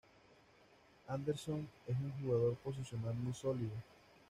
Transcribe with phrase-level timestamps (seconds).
[1.09, 3.75] Andersson es un jugador posicional muy sólido.